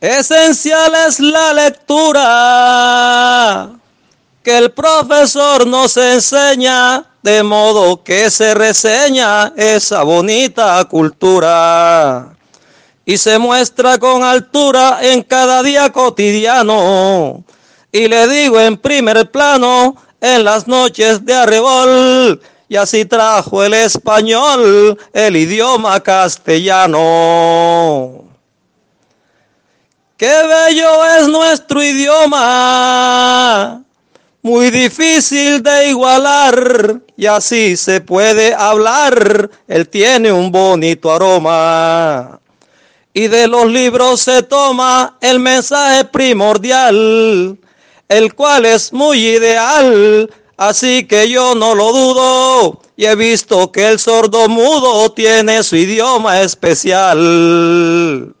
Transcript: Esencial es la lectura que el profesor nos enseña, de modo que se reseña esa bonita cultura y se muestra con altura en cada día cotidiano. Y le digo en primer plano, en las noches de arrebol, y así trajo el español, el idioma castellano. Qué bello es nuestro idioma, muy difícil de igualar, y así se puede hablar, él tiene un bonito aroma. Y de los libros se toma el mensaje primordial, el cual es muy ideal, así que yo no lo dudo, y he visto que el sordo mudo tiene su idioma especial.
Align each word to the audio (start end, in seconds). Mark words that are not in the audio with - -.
Esencial 0.00 0.92
es 1.06 1.20
la 1.20 1.52
lectura 1.54 2.14
que 4.42 4.58
el 4.58 4.70
profesor 4.72 5.66
nos 5.66 5.96
enseña, 5.96 7.04
de 7.22 7.42
modo 7.42 8.02
que 8.04 8.30
se 8.30 8.52
reseña 8.52 9.54
esa 9.56 10.02
bonita 10.02 10.84
cultura 10.84 12.34
y 13.06 13.16
se 13.16 13.38
muestra 13.38 13.98
con 13.98 14.22
altura 14.22 14.98
en 15.00 15.22
cada 15.22 15.62
día 15.62 15.90
cotidiano. 15.90 17.42
Y 17.90 18.08
le 18.08 18.28
digo 18.28 18.60
en 18.60 18.76
primer 18.76 19.30
plano, 19.30 19.96
en 20.20 20.44
las 20.44 20.68
noches 20.68 21.24
de 21.24 21.34
arrebol, 21.34 22.42
y 22.68 22.76
así 22.76 23.04
trajo 23.04 23.64
el 23.64 23.72
español, 23.74 24.98
el 25.12 25.36
idioma 25.36 26.00
castellano. 26.00 27.04
Qué 30.24 30.30
bello 30.30 31.04
es 31.18 31.28
nuestro 31.28 31.82
idioma, 31.82 33.84
muy 34.40 34.70
difícil 34.70 35.62
de 35.62 35.90
igualar, 35.90 37.02
y 37.14 37.26
así 37.26 37.76
se 37.76 38.00
puede 38.00 38.54
hablar, 38.54 39.50
él 39.68 39.86
tiene 39.86 40.32
un 40.32 40.50
bonito 40.50 41.12
aroma. 41.12 42.40
Y 43.12 43.28
de 43.28 43.48
los 43.48 43.66
libros 43.66 44.22
se 44.22 44.42
toma 44.42 45.18
el 45.20 45.40
mensaje 45.40 46.06
primordial, 46.06 47.58
el 48.08 48.34
cual 48.34 48.64
es 48.64 48.94
muy 48.94 49.26
ideal, 49.26 50.32
así 50.56 51.06
que 51.06 51.28
yo 51.28 51.54
no 51.54 51.74
lo 51.74 51.92
dudo, 51.92 52.80
y 52.96 53.04
he 53.04 53.14
visto 53.14 53.70
que 53.70 53.88
el 53.88 53.98
sordo 53.98 54.48
mudo 54.48 55.12
tiene 55.12 55.62
su 55.62 55.76
idioma 55.76 56.40
especial. 56.40 58.33